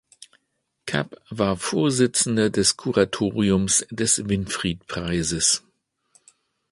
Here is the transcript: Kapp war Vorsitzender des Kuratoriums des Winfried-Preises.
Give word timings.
Kapp 0.87 1.15
war 1.29 1.57
Vorsitzender 1.57 2.49
des 2.49 2.75
Kuratoriums 2.75 3.85
des 3.91 4.27
Winfried-Preises. 4.27 5.61